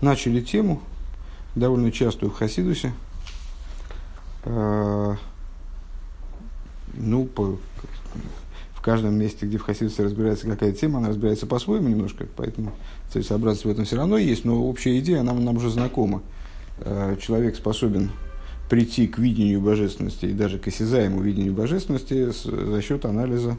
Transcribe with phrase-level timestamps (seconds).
[0.00, 0.80] начали тему,
[1.54, 2.92] довольно частую в Хасидусе.
[4.44, 5.16] Э,
[6.94, 7.58] ну, по,
[8.74, 12.72] в каждом месте, где в Хасидусе разбирается какая-то тема, она разбирается по-своему немножко, поэтому
[13.12, 16.22] целесообразность в этом все равно есть, но общая идея, она нам уже знакома.
[16.78, 18.10] Э, человек способен
[18.68, 23.56] прийти к видению божественности и даже к осязаемому видению божественности за счет анализа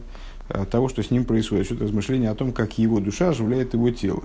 [0.48, 3.74] э, того, что с ним происходит, за счет размышления о том, как его душа оживляет
[3.74, 4.22] его тело.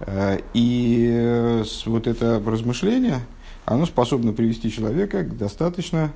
[0.00, 3.20] Э, и вот это размышление,
[3.64, 6.12] оно способно привести человека к достаточно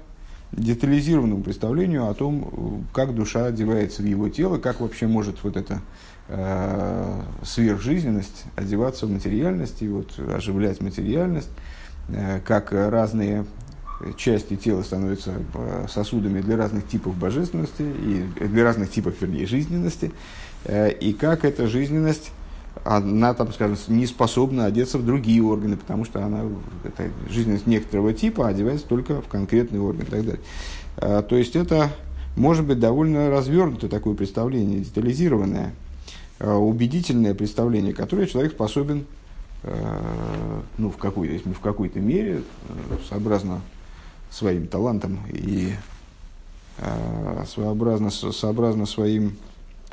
[0.52, 5.80] детализированному представлению о том, как душа одевается в его тело, как вообще может вот эта
[6.28, 11.50] э, сверхжизненность одеваться в материальность и вот оживлять материальность,
[12.08, 13.46] э, как разные
[14.16, 20.12] части тела становятся э, сосудами для разных типов божественности и для разных типов, вернее, жизненности,
[20.64, 22.32] э, и как эта жизненность
[22.84, 26.44] она, там, скажем, не способна одеться в другие органы, потому что она,
[26.84, 30.40] это жизненность некоторого типа одевается только в конкретный орган и так далее.
[30.96, 31.90] А, то есть это
[32.36, 35.74] может быть довольно развернутое такое представление, детализированное,
[36.38, 39.04] а, убедительное представление, которое человек способен
[39.62, 42.42] а, ну, в, какой, в какой-то мере,
[43.08, 43.60] сообразно
[44.30, 45.72] своим талантам и
[47.46, 49.36] своеобразно, сообразно своим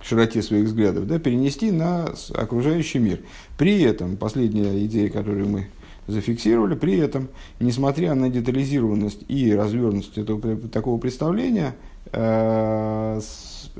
[0.02, 3.20] широте своих взглядов, да, перенести на окружающий мир.
[3.58, 5.67] При этом, последняя идея, которую мы
[6.08, 7.28] зафиксировали, при этом,
[7.59, 11.76] несмотря на детализированность и развернутость этого, такого представления,
[12.12, 13.20] э,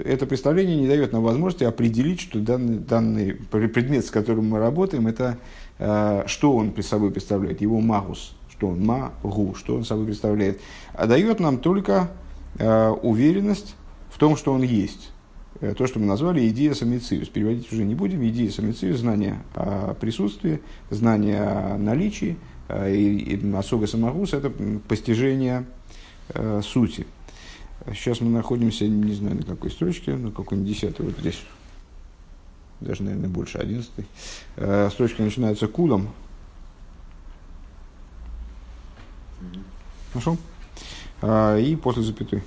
[0.04, 5.08] это представление не дает нам возможности определить, что данный, данный предмет, с которым мы работаем,
[5.08, 5.38] это
[5.80, 10.60] э, что он собой представляет, его магус, что он магу, что он собой представляет,
[10.94, 12.12] а дает нам только
[12.60, 13.76] э, уверенность
[14.10, 15.12] в том, что он есть
[15.60, 17.30] то, что мы назвали идея самициус.
[17.30, 18.26] Переводить уже не будем.
[18.28, 22.38] Идея самициус– знание о присутствии, знание о наличии.
[22.68, 24.52] Э, и, и особый самогус– это
[24.88, 25.66] постижение
[26.30, 27.08] э, сути.
[27.88, 31.42] Сейчас мы находимся, не знаю, на какой строчке, на какой-нибудь десятой, вот здесь.
[32.82, 34.06] Даже, наверное, больше одиннадцатой.
[34.58, 36.10] Э, строчка начинается кулом.
[40.14, 40.38] Нашел?
[41.22, 42.44] Э, и после запятой.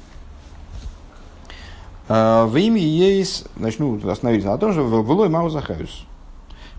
[2.12, 6.06] А, в имя есть, начну остановиться на том, что в былой Маузахаюс,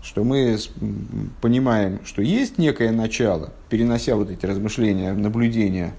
[0.02, 0.58] что мы
[1.40, 5.94] понимаем, что есть некое начало, перенося вот эти размышления, наблюдения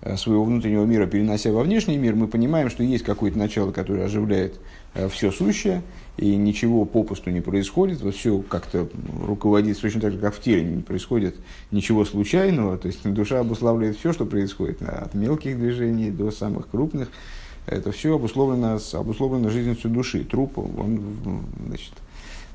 [0.00, 4.06] э, своего внутреннего мира, перенося во внешний мир, мы понимаем, что есть какое-то начало, которое
[4.06, 4.58] оживляет
[4.94, 5.82] э, все сущее,
[6.16, 8.88] и ничего попусту не происходит, вот все как-то
[9.22, 11.36] руководит точно так же, как в теле, не происходит
[11.70, 17.10] ничего случайного, то есть душа обуславливает все, что происходит, от мелких движений до самых крупных,
[17.68, 20.24] это все обусловлено, обусловлено жизненностью души.
[20.24, 21.00] Труп, он
[21.66, 21.92] значит,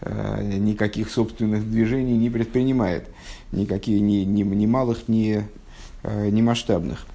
[0.02, 3.08] э, никаких собственных движений не предпринимает,
[3.52, 5.44] никаких, ни, ни, ни малых, ни,
[6.04, 7.06] э, ни масштабных.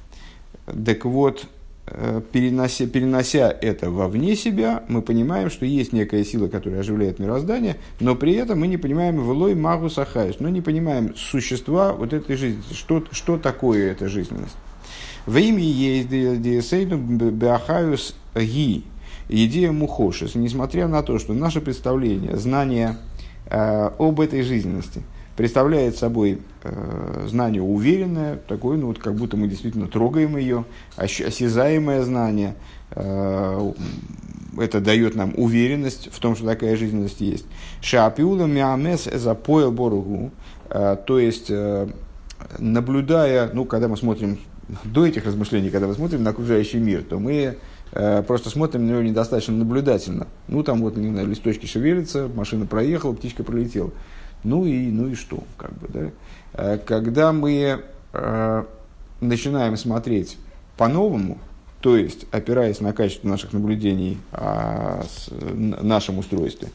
[0.66, 1.46] Так вот,
[1.86, 7.76] э, перенося, перенося это вовне себя, мы понимаем, что есть некая сила, которая оживляет мироздание,
[8.00, 12.36] но при этом мы не понимаем велой магу сахаюс, но не понимаем существа вот этой
[12.36, 14.56] жизни, что, что такое эта жизненность.
[15.28, 18.82] В имя есть диесейну беахаюс ги,
[19.28, 22.96] идея мухошис, несмотря на то, что наше представление, знание
[23.44, 25.02] э, об этой жизненности
[25.36, 30.64] представляет собой э, знание уверенное, такое, ну вот как будто мы действительно трогаем ее,
[30.96, 32.54] осязаемое знание,
[32.92, 33.72] э,
[34.58, 37.44] это дает нам уверенность в том, что такая жизненность есть.
[37.82, 40.30] Шапиула миамес запоил боругу,
[40.70, 41.86] э, то есть э,
[42.58, 44.38] наблюдая, ну, когда мы смотрим
[44.84, 47.56] до этих размышлений, когда мы смотрим на окружающий мир, то мы
[47.92, 50.26] э, просто смотрим на него недостаточно наблюдательно.
[50.46, 53.90] Ну, там вот, не знаю, листочки шевелятся, машина проехала, птичка пролетела.
[54.44, 56.10] Ну и, ну и что, как бы, да?
[56.54, 57.80] Э, когда мы
[58.12, 58.64] э,
[59.20, 60.36] начинаем смотреть
[60.76, 61.38] по-новому,
[61.80, 66.68] то есть опираясь на качество наших наблюдений о с, нашем устройстве,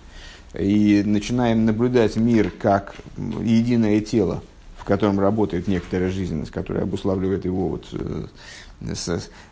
[0.57, 4.41] и начинаем наблюдать мир как единое тело,
[4.83, 8.25] в котором работает некоторая жизненность, которая обуславливает его вот, э,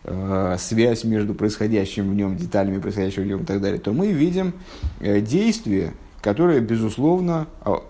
[0.04, 4.12] э, связь между происходящим в нем, деталями происходящего в нем и так далее, то мы
[4.12, 4.52] видим
[5.00, 7.82] э, действие, которое, безусловно, а,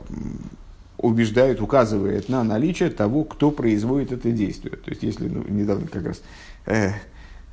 [0.99, 4.77] убеждает, указывает на наличие того, кто производит это действие.
[4.77, 6.23] То есть, если ну, недавно как раз,
[6.67, 6.93] э,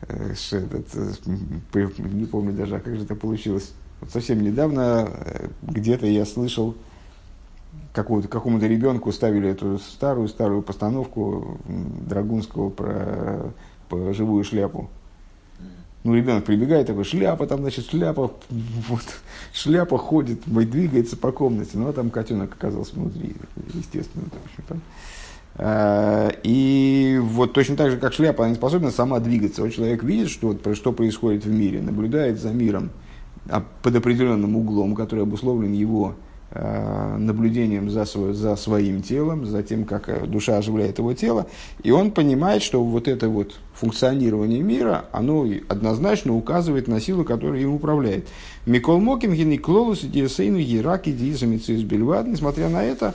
[0.07, 3.71] этот, не помню даже, а как же это получилось,
[4.01, 5.09] вот совсем недавно
[5.63, 6.75] где-то я слышал,
[7.93, 13.51] какому-то ребенку ставили эту старую-старую постановку Драгунского про,
[13.89, 14.89] про живую шляпу.
[16.05, 19.03] Ну, ребенок прибегает, такой, шляпа, там, значит, шляпа, вот,
[19.51, 21.71] шляпа ходит, двигается по комнате.
[21.73, 23.35] Ну, а там котенок оказался внутри,
[23.73, 24.25] естественно.
[24.45, 24.81] Общем, там.
[25.55, 29.61] А, и вот точно так же, как шляпа, она не способна сама двигаться.
[29.61, 32.91] Вот человек видит, что, вот, что происходит в мире, наблюдает за миром
[33.49, 36.15] а, под определенным углом, который обусловлен его
[36.51, 41.47] наблюдением за, свой, за своим телом, за тем, как э, душа оживляет его тело,
[41.83, 47.61] и он понимает, что вот это вот функционирование мира, оно однозначно указывает на силу, которая
[47.61, 48.27] им управляет.
[48.65, 53.13] Микол Моким, Гениклолус, Диесейну, Ераки, Диесамицис Бельвад, несмотря на это,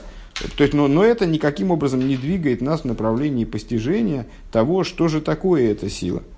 [0.57, 5.07] то есть, но, но это никаким образом не двигает нас в направлении постижения того, что
[5.07, 6.23] же такое эта сила–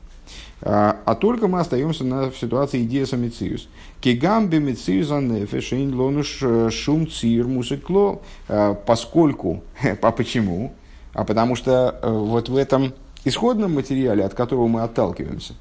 [0.62, 3.70] а, а только мы остаемся на, в ситуации идея самициус.
[4.02, 8.22] Кигам бемициус анефешин лонуш э, шум цир мусыкло.
[8.48, 9.64] А, поскольку,
[10.02, 10.74] а почему?
[11.14, 12.94] А потому что э, вот в этом
[13.24, 15.54] исходном материале, от которого мы отталкиваемся,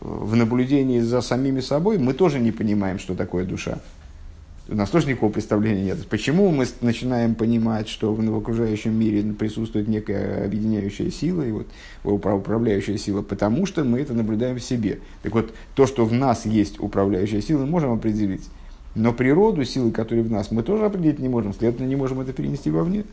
[0.00, 3.78] в наблюдении за самими собой, мы тоже не понимаем, что такое душа
[4.68, 6.06] у нас тоже никакого представления нет.
[6.08, 11.66] Почему мы начинаем понимать, что в окружающем мире присутствует некая объединяющая сила и вот
[12.02, 13.20] управляющая сила?
[13.20, 15.00] Потому что мы это наблюдаем в себе.
[15.22, 18.48] Так вот, то, что в нас есть управляющая сила, мы можем определить.
[18.94, 21.52] Но природу силы, которые в нас, мы тоже определить не можем.
[21.52, 23.04] Следовательно, не можем это перенести вовне.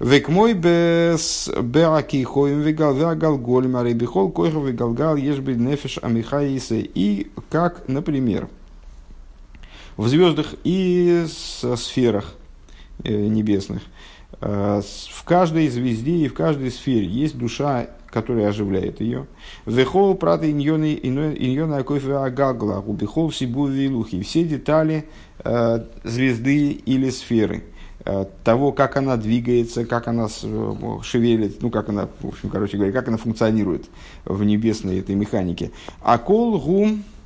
[0.00, 6.88] Век мой без беаки хоим вегал вегал голем аребихол койхов вегал гал ешби нефеш амихаисе.
[6.94, 8.48] И как, например,
[9.98, 12.34] в звездах и сферах
[13.04, 13.82] э, небесных.
[14.40, 14.80] Э,
[15.10, 19.26] в каждой звезде и в каждой сфере есть душа, которая оживляет ее.
[19.66, 24.22] Вехол праты иньона акофе агагла, убихол сибу вилухи.
[24.22, 25.04] Все детали
[25.40, 27.64] э, звезды или сферы
[28.42, 33.08] того, как она двигается, как она шевелит, ну, как она, в общем, короче говоря, как
[33.08, 33.84] она функционирует
[34.24, 35.72] в небесной этой механике.
[36.00, 37.17] Акол гум Э,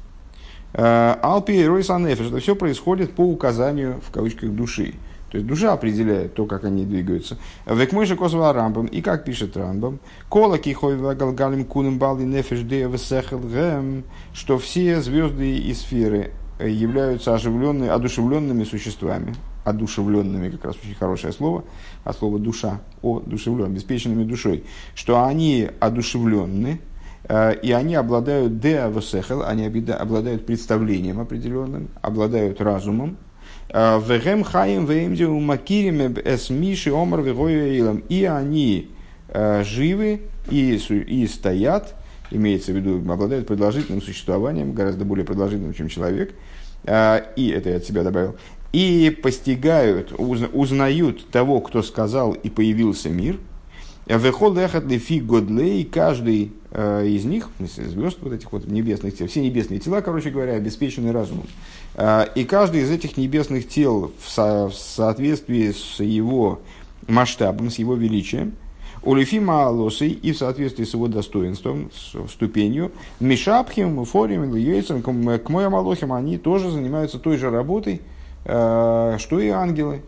[0.74, 4.94] Алпи Ройсанефиш, это все происходит по указанию, в кавычках, души.
[5.32, 7.38] То есть душа определяет то, как они двигаются.
[7.66, 9.98] Век же косва рамбам, и как пишет рамбам,
[10.28, 12.60] кола кихой галгалим кунем балди нефиш
[14.34, 19.34] что все звезды и сферы э, являются оживленными, одушевленными существами.
[19.64, 21.64] Одушевленными, как раз очень хорошее слово,
[22.04, 24.64] а слово душа, одушевлен, обеспеченными душой.
[24.94, 26.78] Что они одушевленные.
[27.28, 33.16] Э, и они обладают деавосехел, они обладают представлением определенным, обладают разумом.
[33.68, 37.20] Э, вегем хаим веемди умакирим эс миши омар
[38.08, 38.90] И они
[39.28, 41.94] э, живы и, и стоят,
[42.30, 46.34] имеется в виду, обладают продолжительным существованием, гораздо более продолжительным, чем человек.
[46.84, 48.34] И это я от себя добавил.
[48.72, 53.38] И постигают, узнают того, кто сказал и появился мир–
[54.06, 59.40] Вехол эхат лифи годлей, каждый э, из них, звезд вот этих вот небесных тел, все
[59.40, 61.46] небесные тела, короче говоря, обеспечены разумом.
[61.94, 66.60] Э, и каждый из этих небесных тел в, со, в соответствии с его
[67.06, 68.54] масштабом, с его величием,
[69.04, 76.12] Улифи Маалосы и в соответствии с его достоинством, с ступенью, Мишапхим, Форим, Йойцем, к Моямалохим,
[76.12, 78.00] они тоже занимаются той же работой,
[78.44, 80.02] э, что и ангелы.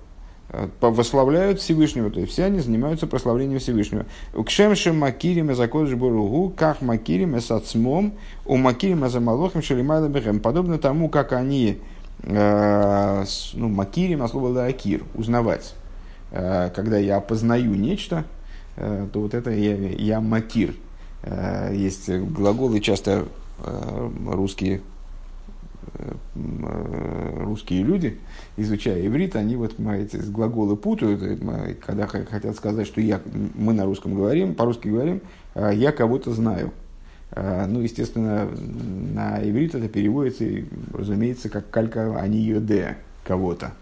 [0.57, 4.07] Э, восславляют Всевышнего, то есть все они занимаются прославлением Всевышнего.
[4.33, 8.15] Кшемшем макирим закодыш боругу, как макирим эсацмом,
[8.45, 10.39] у макирим эзамалохим шелимайла бехем.
[10.39, 11.81] Подобно тому, как они,
[12.23, 13.25] э,
[13.55, 15.75] ну, макирим, а слово лаакир, узнавать.
[16.31, 18.25] Э, когда я опознаю нечто,
[18.77, 20.75] э, то вот это я, я макир.
[21.23, 23.27] Э, есть глаголы, часто
[23.59, 24.83] э, русские
[26.35, 28.19] русские люди,
[28.57, 31.41] изучая иврит, они вот эти глаголы путают,
[31.85, 33.21] когда хотят сказать, что я,
[33.55, 35.21] мы на русском говорим, по-русски говорим,
[35.55, 36.73] а я кого-то знаю.
[37.31, 38.49] А, ну, естественно,
[39.15, 40.45] на иврит это переводится,
[40.93, 43.73] разумеется, как калька они йоде кого-то.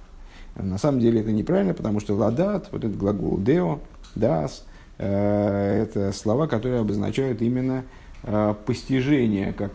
[0.56, 3.80] На самом деле это неправильно, потому что ладат, вот этот глагол део,
[4.14, 4.66] дас,
[4.98, 7.84] э, это слова, которые обозначают именно
[8.22, 9.72] э, постижение, как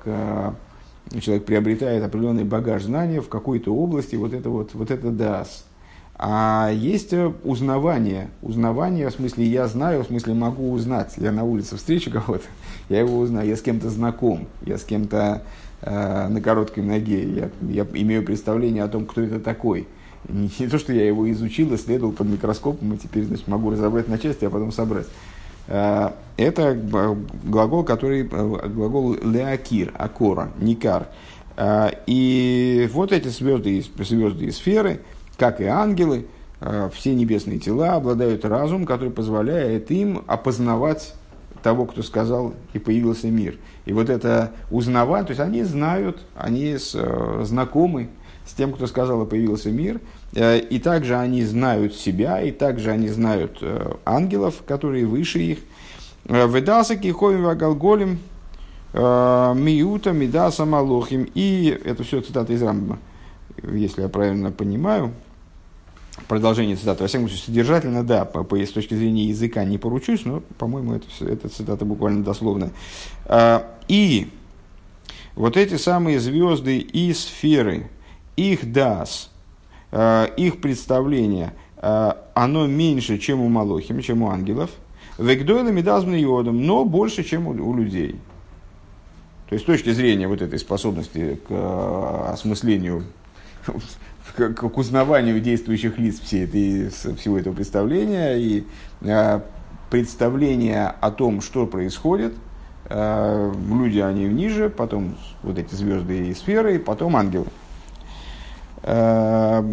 [1.21, 5.65] человек приобретает определенный багаж знания в какой-то области, вот это вот, вот это дас.
[6.19, 8.29] А есть э, узнавание.
[8.41, 11.13] Узнавание в смысле я знаю, в смысле могу узнать.
[11.17, 12.45] Я на улице встречу кого-то,
[12.89, 15.43] я его узнаю, я с кем-то знаком, я с кем-то
[15.81, 19.87] э, на короткой ноге, я, я имею представление о том, кто это такой.
[20.27, 24.07] Не, не то, что я его изучил, исследовал под микроскопом, и теперь значит, могу разобрать
[24.07, 25.07] на части, а потом собрать.
[25.67, 26.73] Э, это
[27.43, 31.07] глагол, который э, глагол леакир, акора, никар.
[31.55, 35.01] Э, и вот эти звезды, звезды и сферы,
[35.37, 36.25] как и ангелы,
[36.91, 41.13] все небесные тела обладают разумом, который позволяет им опознавать
[41.61, 43.59] того, кто сказал, и появился мир.
[43.85, 46.77] И вот это узнавание, то есть они знают, они
[47.43, 48.09] знакомы
[48.43, 50.01] с тем, кто сказал, и появился мир,
[50.33, 55.59] и также они знают себя, и также они знают э, ангелов, которые выше их.
[56.25, 58.19] Ведаса киховим вагалголим
[58.93, 61.29] миута мидаса малохим.
[61.33, 62.99] И это все цитата из Рамбама,
[63.63, 65.13] если я правильно понимаю
[66.27, 67.03] продолжение цитаты.
[67.03, 70.95] Во всяком случае, содержательно, да, по, по, с точки зрения языка не поручусь, но, по-моему,
[70.95, 72.71] это, это цитата буквально дословная.
[73.87, 74.27] И
[75.35, 77.89] вот эти самые звезды и сферы,
[78.35, 79.29] их дас,
[79.91, 84.71] их представление, а, оно меньше, чем у Малохим, чем у ангелов.
[85.17, 88.19] Вегдойлами дазмны йодом, но больше, чем у, людей.
[89.49, 93.03] То есть, с точки зрения вот этой способности к а, осмыслению
[94.35, 98.65] к, к узнаванию действующих лиц всей этой, всего этого представления и
[99.01, 99.39] э,
[99.89, 102.33] представление о том, что происходит.
[102.85, 107.47] Э, люди, они ниже, потом вот эти звезды и сферы, и потом ангелы.
[108.89, 109.63] А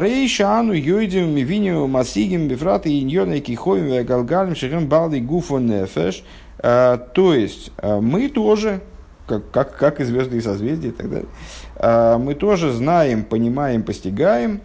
[0.00, 6.22] рей шану йойдем мивиню масигим бифрат и иньона кихоем галгалем шерем балды гуфо нефеш.
[6.58, 8.82] То есть мы тоже,
[9.26, 11.28] как, как, как и звезды и созвездия и так далее,
[11.74, 14.60] а, мы тоже знаем, понимаем, постигаем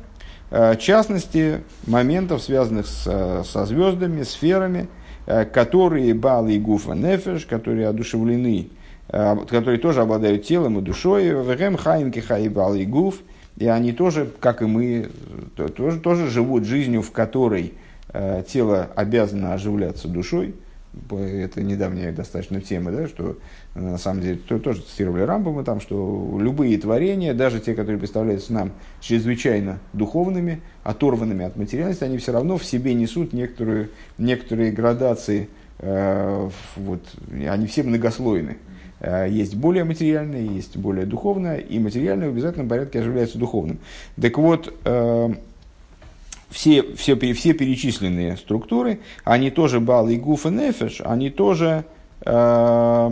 [0.80, 4.88] частности моментов, связанных с, со звездами, сферами,
[5.26, 8.70] которые Бал и Гуфа Нефеш, которые одушевлены,
[9.10, 13.22] которые тоже обладают телом и душой, Вегем Хаим Кихай Бал и Гуф,
[13.58, 15.10] и они тоже, как и мы,
[15.56, 17.74] тоже, тоже живут жизнью, в которой
[18.48, 20.56] тело обязано оживляться душой.
[21.12, 23.38] Это недавняя достаточно тема, да, что
[23.76, 28.52] на самом деле, то, тоже цитировали Рамбама там, что любые творения, даже те, которые представляются
[28.54, 35.50] нам чрезвычайно духовными, оторванными от материальности, они все равно в себе несут некоторые, некоторые градации,
[35.80, 38.52] э, вот, они все многослойны.
[38.52, 43.80] Э, есть более материальное, есть более духовное, и материальное в обязательном порядке оживляется духовным.
[44.20, 45.34] Так вот, э,
[46.50, 51.86] все, все, все перечисленные структуры, они тоже Бал и Гуф и Нефеш, они тоже
[52.26, 53.12] э,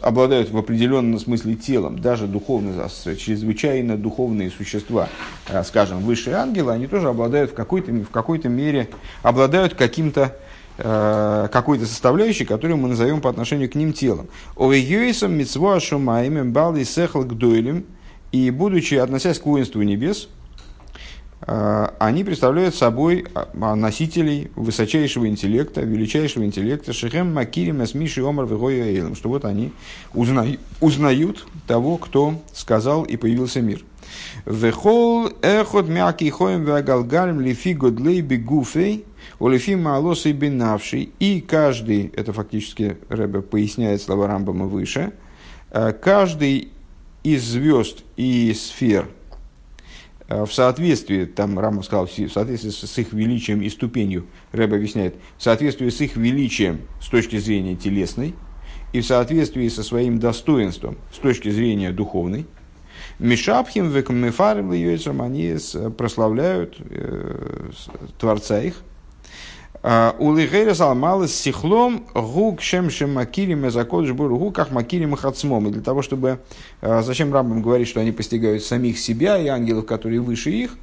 [0.00, 5.08] обладают в определенном смысле телом, даже духовно, чрезвычайно духовные существа,
[5.48, 8.88] э, скажем, высшие ангелы, они тоже обладают в какой-то, в какой-то мере,
[9.22, 10.47] обладают каким-то э,
[10.78, 14.28] какой-то составляющей, которую мы назовем по отношению к ним телом.
[14.56, 17.84] Овейюисом митцво шумаимем бали сехал гдойлем,
[18.30, 20.28] и будучи, относясь к воинству небес,
[21.46, 29.14] Э, они представляют собой а, носителей высочайшего интеллекта, величайшего интеллекта, Шехем Макирим Эсмиши Омар Вегоя
[29.14, 29.72] что вот они
[30.14, 33.84] узнают, узнают того, кто сказал и появился мир.
[34.46, 39.04] Вехол эхот мяки хоем вегалгарим лифи годлей бегуфей,
[39.40, 41.12] олифи маалосой бинавший.
[41.18, 45.12] И каждый, это фактически Рэбе поясняет слова Рамбама выше,
[45.70, 46.68] э, каждый
[47.22, 49.08] из звезд и сфер–
[50.28, 55.16] Э, в соответствии, там Рамов сказал, в соответствии с их величием и ступенью, Рэб объясняет,
[55.38, 58.34] в соответствии с их величием с точки зрения телесной
[58.92, 62.46] и в соответствии со своим достоинством с точки зрения духовной,
[63.18, 64.70] Мишапхим векмефарим
[65.20, 65.56] они
[65.96, 67.70] прославляют э,
[68.18, 68.82] Творца их,
[69.90, 75.66] а, Улигейрес алмалыс сихлом гук шем шем макирим мезакодыш бургу как макирим хацмом.
[75.68, 76.40] И для того, чтобы...
[76.82, 80.76] А, зачем Рамбам говорит, что они постигают самих себя и ангелов, которые выше их?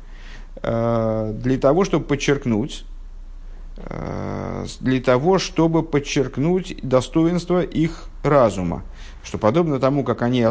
[0.63, 2.83] А, для того, чтобы подчеркнуть,
[4.79, 8.81] для того, чтобы подчеркнуть достоинство их разума.
[9.23, 10.47] Что подобно тому, как они,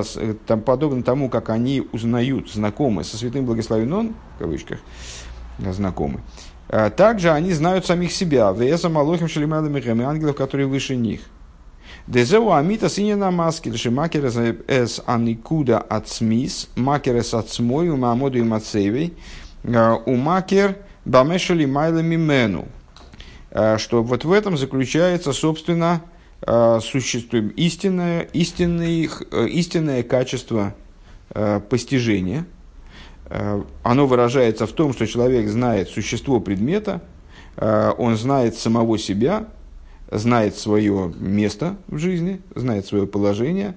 [0.47, 4.79] там, подобно тому, как они узнают, знакомы со святым благословен он, в кавычках,
[5.59, 6.21] знакомы,
[6.69, 8.51] также они знают самих себя.
[8.53, 11.21] Веса Малохим Шалимадам ангелов, которые выше них.
[12.07, 17.97] Дезеу амита синина маски, лишь макер эс аникуда от смис, макер эс от смой, у
[17.97, 19.15] мамоду и мацевей,
[19.65, 22.69] а, у макер бамешали майлами мену.
[23.51, 26.03] А, что вот в этом заключается, собственно,
[26.83, 29.09] существует истинное, истинное,
[29.47, 30.75] истинное качество
[31.71, 32.54] постижения– Э,
[33.83, 37.01] оно выражается в том, что человек знает существо предмета,
[37.57, 39.47] э, он знает самого себя,
[40.11, 43.77] знает свое место в жизни, знает свое положение,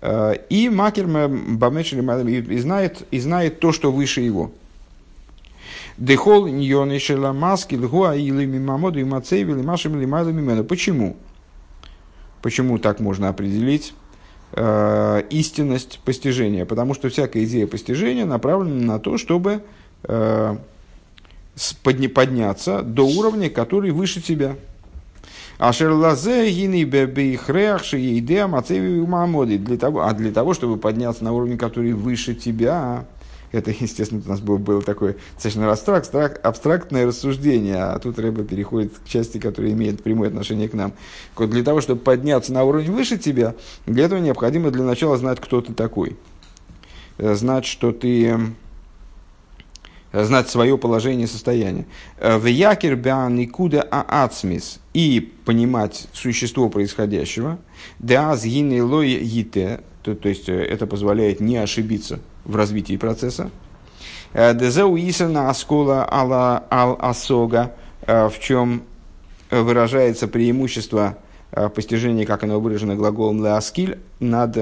[0.00, 4.52] э, и макер и знает, и знает то, что выше его.
[5.96, 10.06] Дехол ньоны шеламаски лгуа или мимамоду и мацейвили машем или
[10.62, 11.16] Почему?
[12.42, 13.94] Почему так можно определить?
[14.54, 19.62] Э, истинность постижения, потому что всякая идея постижения направлена на то, чтобы
[20.04, 20.56] э,
[22.14, 24.56] подняться до уровня, который выше тебя.
[25.58, 29.60] Ашер лазе гини бейхреахши идея мацеви мамоди.
[29.82, 33.04] А для того, чтобы подняться на уровень, который выше тебя,
[33.54, 38.92] это, естественно, у нас было, было такое достаточно абстракт, абстрактное рассуждение, а тут рыба переходит
[38.98, 40.92] к части, которая имеет прямое отношение к нам.
[41.38, 43.54] Для того, чтобы подняться на уровень выше тебя,
[43.86, 46.16] для этого необходимо для начала знать, кто ты такой.
[47.18, 48.38] Э, знать, что ты
[50.22, 51.86] знать свое положение и состояние.
[52.18, 52.96] Э, в якер
[53.30, 57.58] никуда аацмис и понимать существо происходящего.
[57.98, 63.50] Деаз лой ите, то есть э, это позволяет не ошибиться в развитии процесса.
[64.32, 67.74] Э, Дезеу исана аскола ала ал асога,
[68.06, 68.82] в чем
[69.50, 71.16] выражается преимущество
[71.74, 74.58] постижения, как оно выражено глаголом леаскиль, над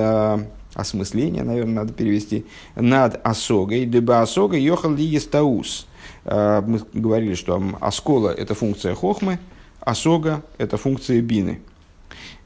[0.75, 5.87] осмысление, наверное, надо перевести, над осогой, дыба осога йохал ли естаус.
[6.25, 9.39] А, мы говорили, что оскола– это функция хохмы,
[9.81, 11.61] осога– это функция бины.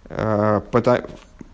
[0.09, 0.61] А,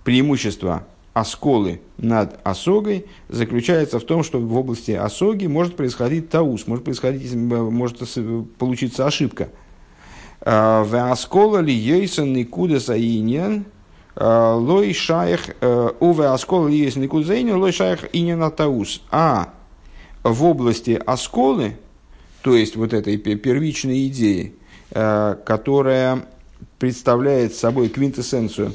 [0.04, 6.84] преимущество осколы над осогой заключается в том, что в области осоги может происходить таус, может,
[6.84, 7.98] происходить, может
[8.58, 9.50] получиться ошибка.
[10.40, 13.62] А, в оскола ли ейсан никуда Э,
[14.16, 19.02] лой шаях э, уве оскол есть никудзейни, лой шаях и не натаус.
[19.10, 19.54] А
[20.22, 21.76] в области осколы,
[22.42, 24.54] то есть вот этой первичной идеи,
[24.90, 26.26] э, которая
[26.78, 28.74] представляет собой квинтэссенцию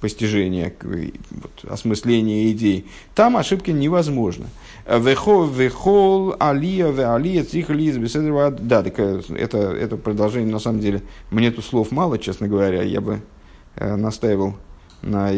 [0.00, 4.46] постижения, вот, осмысления идей, там ошибки невозможно.
[4.88, 11.66] Вехол алия ве алия цих Да, так это, это продолжение, на самом деле, мне тут
[11.66, 13.20] слов мало, честно говоря, я бы
[13.76, 14.54] э, настаивал
[15.02, 15.30] на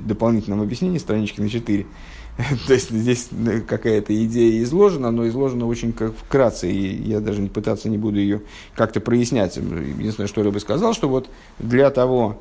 [0.00, 1.86] дополнительном объяснении странички на 4.
[2.68, 7.42] То есть здесь э, какая-то идея изложена, но изложена очень как вкратце, и я даже
[7.48, 8.42] пытаться не буду ее
[8.76, 9.56] как-то прояснять.
[9.56, 12.40] Единственное, что я бы сказал, что вот для того,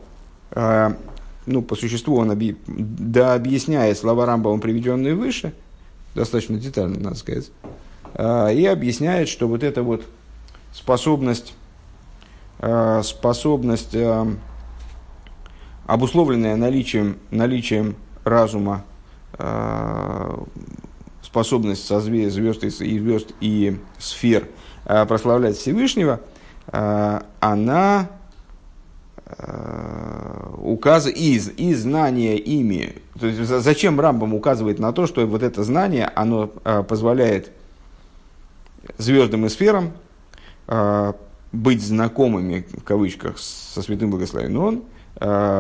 [0.51, 0.91] э,
[1.47, 2.57] ну, по существу он оби...
[2.67, 3.41] да
[3.95, 5.51] слова Рамбова, приведенные выше,
[6.15, 7.51] достаточно детально, надо сказать,
[8.13, 10.03] а, и объясняет, что вот эта вот
[10.73, 11.53] способность,
[12.59, 14.27] а, способность а,
[15.87, 18.85] обусловленная наличием, наличием разума,
[21.23, 24.49] способность созвездий звезд и звезд и сфер
[24.83, 26.19] прославлять Всевышнего,
[26.67, 28.09] она
[30.57, 32.95] указ из, и знание ими.
[33.19, 37.51] То есть, зачем Рамбам указывает на то, что вот это знание, оно э, позволяет
[38.97, 39.91] звездам и сферам
[40.67, 41.13] э,
[41.51, 44.83] быть знакомыми, в кавычках, со святым благословен он,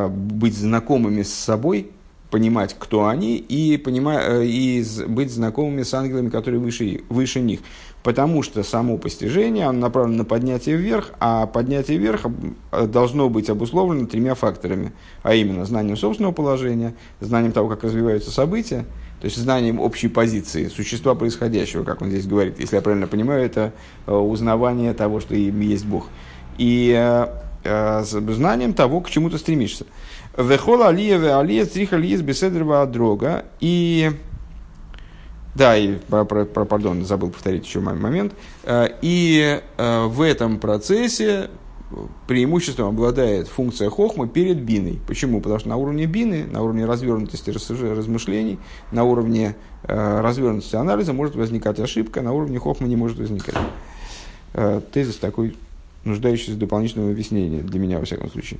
[0.09, 1.91] быть знакомыми с собой,
[2.29, 7.59] понимать, кто они, и, понимать, и быть знакомыми с ангелами, которые выше, выше них.
[8.03, 12.25] Потому что само постижение оно направлено на поднятие вверх, а поднятие вверх
[12.71, 18.31] э, должно быть обусловлено тремя факторами, а именно знанием собственного положения, знанием того, как развиваются
[18.31, 18.85] события,
[19.19, 23.43] то есть знанием общей позиции, существа происходящего, как он здесь говорит, если я правильно понимаю,
[23.43, 23.73] это
[24.07, 26.07] э, узнавание того, что им есть Бог,
[26.57, 26.93] и
[27.63, 29.85] э, знанием того, к чему ты стремишься.
[30.39, 34.09] Вехола алия алия цриха лиес беседрова дрога и
[35.55, 38.33] да, и, про, про, пардон, забыл повторить еще момент.
[38.63, 41.49] Э, и э, в этом процессе
[42.27, 45.01] преимуществом обладает функция хохмы перед биной.
[45.05, 45.41] Почему?
[45.41, 48.59] Потому что на уровне бины, на уровне развернутости размышлений,
[48.91, 53.55] на уровне э, развернутости анализа может возникать ошибка, на уровне хохмы не может возникать.
[54.93, 55.55] Тезис такой,
[56.09, 58.59] нуждающийся в дополнительном объяснении, для меня, во всяком случае.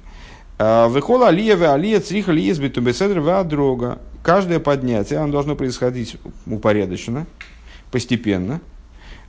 [0.58, 4.00] Выхола алия ве алия цриха лиезбиту беседр ве дрога.
[4.24, 7.28] Каждое поднятие, оно должно происходить упорядоченно,
[7.92, 8.60] постепенно.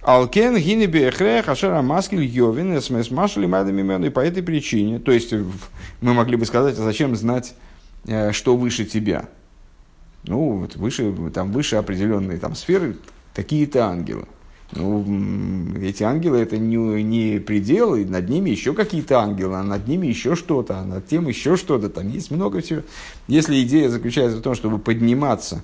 [0.02, 5.32] Алкен гинеби эхрех ашера маскель йовин смс машали мадами И по этой причине, то есть
[6.00, 7.54] мы могли бы сказать, а зачем знать,
[8.06, 9.28] э, что выше тебя?
[10.24, 12.96] Ну, вот выше, там выше определенные там сферы,
[13.34, 14.26] такие-то ангелы.
[14.72, 20.06] Ну, эти ангелы это не, не пределы, над ними еще какие-то ангелы, а над ними
[20.06, 22.82] еще что-то, а над тем еще что-то, там есть много всего.
[23.26, 25.62] Если идея заключается в том, чтобы подниматься,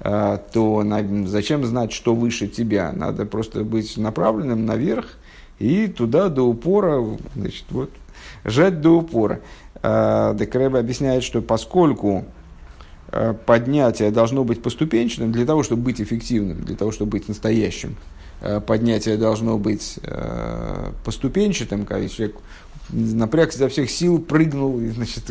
[0.00, 0.84] а, то
[1.26, 2.92] зачем знать, что выше тебя?
[2.92, 5.18] Надо просто быть направленным наверх
[5.58, 7.02] и туда до упора,
[7.34, 7.90] значит, вот,
[8.44, 9.40] жать до упора.
[9.82, 12.24] А, Декреба объясняет, что поскольку
[13.08, 17.96] а, поднятие должно быть поступенчатым для того, чтобы быть эффективным, для того, чтобы быть настоящим,
[18.66, 19.98] поднятие должно быть
[21.04, 22.36] поступенчатым, когда человек
[22.90, 25.24] напрягся изо всех сил, прыгнул, и, значит,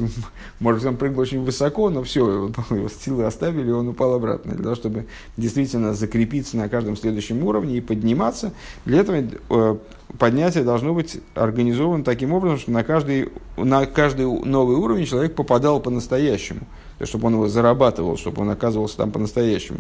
[0.60, 4.54] может быть, он прыгнул очень высоко, но все, его силы оставили, он упал обратно.
[4.54, 5.06] Для того, чтобы
[5.38, 8.52] действительно закрепиться на каждом следующем уровне и подниматься,
[8.86, 9.78] для этого э,
[10.18, 15.80] поднятие должно быть организовано таким образом, что на каждый, на каждый новый уровень человек попадал
[15.80, 16.62] по-настоящему,
[17.04, 19.80] чтобы он его зарабатывал, чтобы он оказывался там по-настоящему.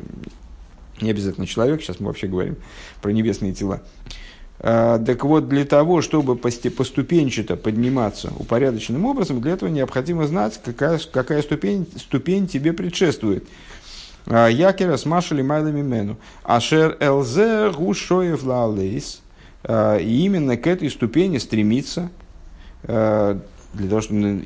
[1.01, 2.55] Не обязательно человек, сейчас мы вообще говорим
[3.01, 3.81] про небесные тела.
[4.60, 10.99] А, так вот, для того, чтобы поступенчато подниматься упорядоченным образом, для этого необходимо знать, какая,
[11.12, 13.45] какая ступень, ступень тебе предшествует.
[14.25, 16.17] А, Якера с Машали Майлами Мену.
[16.43, 19.21] Ашер ЛЗ Гушоев Лалейс.
[19.63, 22.10] А, и именно к этой ступени стремиться,
[22.84, 24.45] для того, чтобы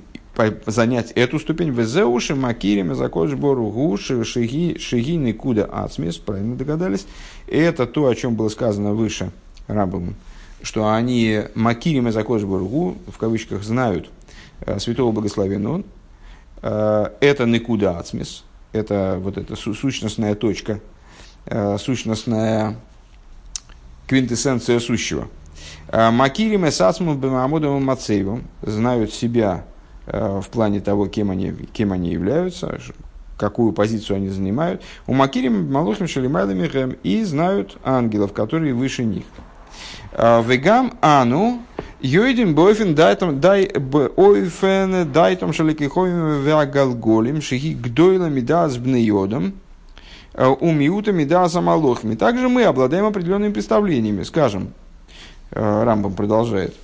[0.65, 1.71] занять эту ступень.
[1.71, 6.17] Везеуши макирим закодж гуши шиги шиги куда ацмис.
[6.17, 7.05] Правильно догадались.
[7.47, 9.31] Это то, о чем было сказано выше
[9.69, 10.15] Рамбамом,
[10.61, 14.09] что они макирим и закошбургу, в кавычках, знают
[14.61, 15.83] э, святого благословенного,
[16.61, 20.79] э, это никуда ацмис, это вот эта сущностная точка,
[21.45, 22.77] э, сущностная
[24.07, 25.27] квинтэссенция сущего.
[25.91, 29.65] Макирим и сацму бемамудовым мацеевым знают себя
[30.07, 32.79] в плане того, кем они, кем они являются,
[33.39, 34.81] какую позицию они занимают.
[35.07, 39.23] У Макирим Малухим Шалимайлами и знают ангелов, которые выше них.
[40.13, 41.61] А, вегам ану,
[42.01, 43.65] Йойдим бойфен дайтом дай
[44.15, 49.53] ойфен дайтом шаликихоим веагалголим шихи гдойла мидас бнеодом
[50.33, 52.15] а, у миута мидаса малохми.
[52.15, 54.23] Также мы обладаем определенными представлениями.
[54.23, 54.73] Скажем,
[55.51, 56.75] а, Рамбам продолжает.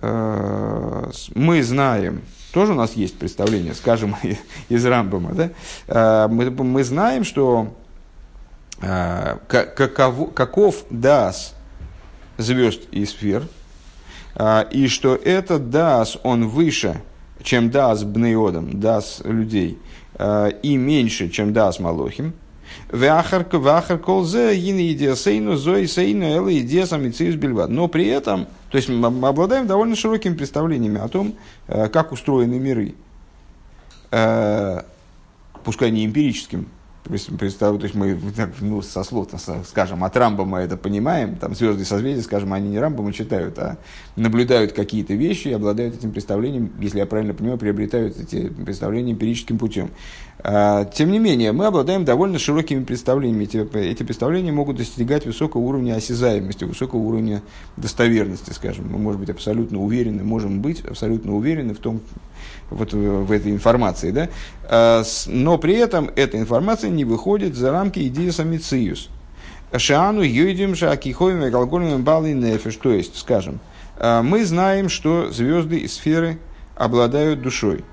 [0.00, 4.16] Мы знаем, тоже у нас есть представление, скажем,
[4.68, 6.28] из Рамбама, да?
[6.28, 7.74] мы, мы знаем, что
[8.78, 11.54] каков, каков дас
[12.38, 13.46] звезд и сфер,
[14.34, 17.02] а, и что этот дас, он выше,
[17.42, 19.78] чем дас бнеодом, дас людей,
[20.14, 22.34] а, и меньше, чем дас малохим.
[27.68, 31.34] Но при этом, то есть мы обладаем довольно широкими представлениями о том,
[31.68, 32.94] а, как устроены миры.
[35.64, 36.66] Пускай не эмпирическим
[37.04, 38.18] представь, то есть мы
[38.60, 39.28] ну, со слов,
[39.66, 43.78] скажем, от Рамбома это понимаем, там звезды созвездия, скажем, они не Рамбома читают, а
[44.16, 49.58] наблюдают какие-то вещи и обладают этим представлением, если я правильно понимаю, приобретают эти представления эмпирическим
[49.58, 49.90] путем.
[50.44, 53.44] А, тем не менее, мы обладаем довольно широкими представлениями.
[53.44, 57.42] Эти, эти представления могут достигать высокого уровня осязаемости, высокого уровня
[57.76, 58.90] достоверности, скажем.
[58.90, 62.00] Мы можем быть абсолютно уверены, можем быть абсолютно уверены в том,
[62.70, 64.28] вот в этой информации, да?
[64.64, 69.08] А, но при этом эта информация не выходит за рамки идеи самициус.
[69.76, 72.76] Шану юдим шакихоим галголим бали нефиш.
[72.76, 73.60] То есть, скажем,
[73.96, 76.38] а, мы знаем, что звезды и сферы
[76.76, 77.84] обладают душой.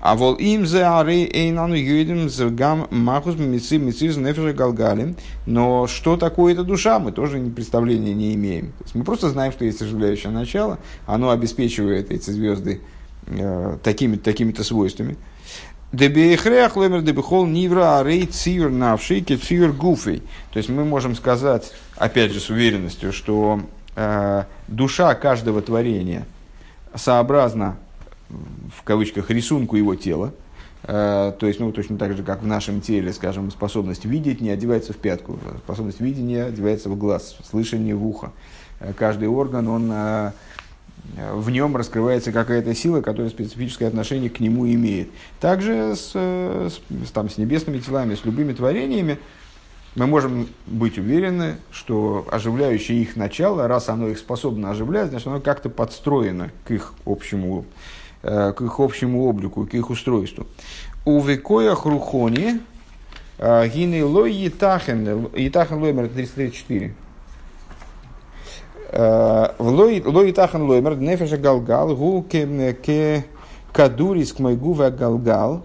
[0.00, 5.16] А вол им за ари эйнану юдим гам махус мицы мициз нефиша галгалим.
[5.46, 8.68] Но что такое эта душа, мы тоже представления не имеем.
[8.78, 12.80] То есть мы просто знаем, что есть оживляющее начало, оно обеспечивает эти звезды
[13.26, 15.16] Э, такими, такими-то свойствами.
[15.94, 20.24] Дебехрех лемер дебехол нивра арей цивер навший кефир гуфей.
[20.52, 23.60] То есть мы можем сказать, опять же с уверенностью, что
[23.94, 26.26] э, душа каждого творения
[26.96, 27.76] сообразна,
[28.28, 30.32] в кавычках, рисунку его тела.
[30.82, 34.50] Э, то есть, ну, точно так же, как в нашем теле, скажем, способность видеть не
[34.50, 38.32] одевается в пятку, способность видения одевается в глаз, слышание в ухо.
[38.80, 40.32] Э, каждый орган, он э,
[41.32, 45.10] в нем раскрывается какая-то сила, которая специфическое отношение к нему имеет.
[45.40, 49.18] Также с, с, там, с небесными телами, с любыми творениями
[49.96, 55.40] мы можем быть уверены, что оживляющее их начало, раз оно их способно оживлять, значит, оно
[55.40, 57.64] как-то подстроено к их общему,
[58.22, 60.46] э, к их общему облику, к их устройству.
[61.04, 62.60] У Хрухони
[63.38, 66.94] э, Гины Лой Етахен, Етахен Лоймер 334.
[68.94, 73.24] В лой тахан лоймер нефеша галгал гу ке
[73.72, 75.62] кадурис к мой гува галгал.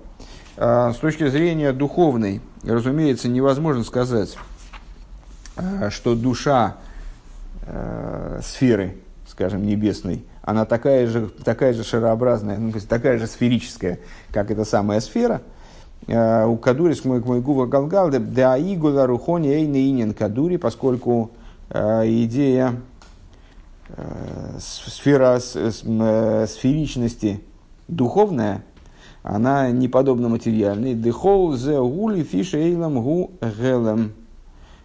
[0.58, 4.36] С точки зрения духовной, разумеется, невозможно сказать,
[5.90, 6.78] что душа
[8.42, 14.00] сферы, скажем, небесной, она такая же, такая же шарообразная, ну, такая же сферическая,
[14.32, 15.44] как эта самая сфера.
[16.08, 21.30] У кадурис к мой гува галгал, да игула рухони эйн кадури, поскольку
[21.70, 22.76] идея Э,
[24.60, 27.42] сфера э, сферичности
[27.88, 28.64] духовная,
[29.24, 30.94] она не подобна материальной.
[30.94, 34.14] Дехол зе гули эйлам гу гелем.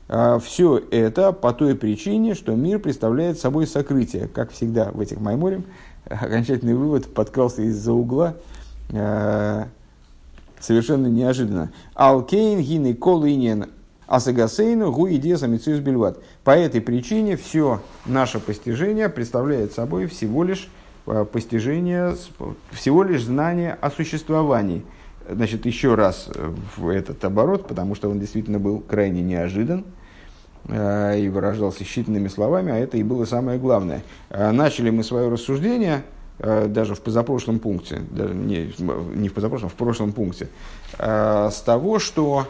[0.08, 4.28] А, Все это по той причине, что мир представляет собой сокрытие.
[4.28, 5.64] Как всегда в этих майморем,
[6.06, 8.36] окончательный вывод подкрался из-за угла
[10.64, 11.70] совершенно неожиданно.
[11.94, 12.94] Алкейн гины
[14.06, 16.18] колынен асагасейну гу идея самицуис бельват.
[16.42, 20.68] По этой причине все наше постижение представляет собой всего лишь
[21.06, 22.16] а, постижение,
[22.70, 24.84] всего лишь знание о существовании.
[25.28, 26.28] Значит, еще раз
[26.76, 29.86] в этот оборот, потому что он действительно был крайне неожидан
[30.68, 34.02] э, и выражался считанными словами, а это и было самое главное.
[34.28, 36.04] Э, начали мы свое рассуждение
[36.40, 38.74] э, даже в позапрошлом пункте, даже не,
[39.14, 40.48] не в позапрошлом, в прошлом пункте,
[40.98, 42.46] с того, что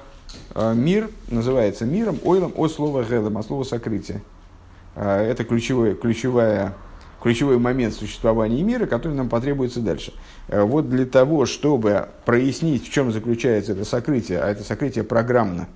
[0.75, 4.23] мир называется миром, ойлом от слова гелем, от слова сокрытие.
[4.95, 6.75] Это ключевое, ключевая
[7.25, 10.13] ключевой момент существования мира, который нам потребуется дальше.
[10.49, 15.67] Э, вот для того, чтобы прояснить, в чем заключается это сокрытие, а это сокрытие программно,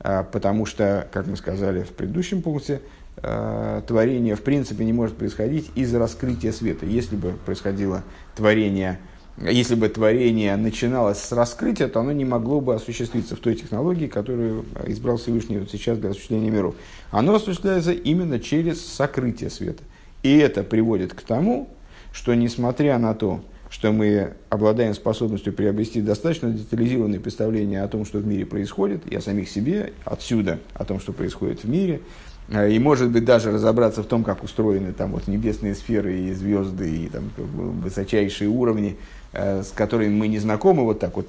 [0.00, 2.80] э, потому что, как мы сказали в предыдущем пункте,
[3.18, 6.86] э, творение в принципе не может происходить из-за раскрытия света.
[6.86, 8.02] Если бы происходило
[8.34, 8.98] творение,
[9.38, 14.06] если бы творение начиналось с раскрытия, то оно не могло бы осуществиться в той технологии,
[14.06, 16.74] которую избрал Всевышний вот сейчас для осуществления миров.
[17.10, 19.82] Оно осуществляется именно через сокрытие света.
[20.22, 21.68] И это приводит к тому,
[22.12, 28.18] что несмотря на то, что мы обладаем способностью приобрести достаточно детализированное представление о том, что
[28.18, 32.00] в мире происходит, и о самих себе, отсюда, о том, что происходит в мире,
[32.48, 36.32] э, и, может быть, даже разобраться в том, как устроены там, вот, небесные сферы и
[36.32, 38.96] звезды, и там, высочайшие уровни,
[39.32, 41.26] с которыми мы не знакомы вот так вот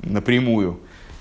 [0.00, 0.78] напрямую,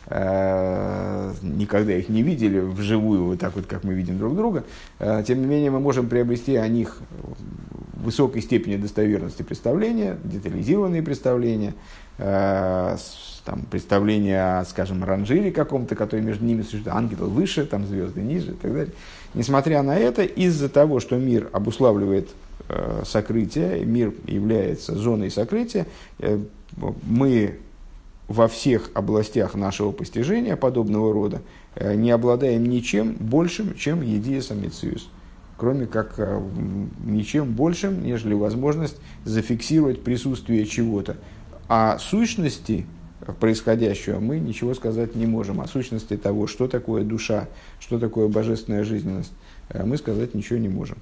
[0.09, 4.63] Э, никогда их не видели вживую, вот так вот, как мы видим друг друга.
[4.99, 6.99] Э, тем не менее, мы можем приобрести о них
[7.93, 11.73] высокой степени достоверности представления, детализированные представления,
[12.19, 12.97] э,
[13.43, 18.51] там, представления о, скажем, ранжире каком-то, который между ними существует, ангелы выше, там, звезды ниже
[18.51, 18.93] и так далее.
[19.33, 22.29] Несмотря на это, из-за того, что мир обуславливает
[23.03, 25.85] сокрытие, мир является зоной сокрытия,
[27.03, 27.59] мы
[28.27, 31.41] во всех областях нашего постижения подобного рода
[31.75, 35.09] э, не обладаем ничем большим, чем едия самициус.
[35.55, 36.41] Кроме как э,
[37.05, 41.17] ничем большим, нежели возможность зафиксировать присутствие чего-то.
[41.67, 42.85] О сущности
[43.39, 45.61] происходящего мы ничего сказать не можем.
[45.61, 47.47] О сущности того, что такое душа,
[47.79, 49.31] что такое божественная жизненность,
[49.69, 50.97] э, мы сказать ничего не можем.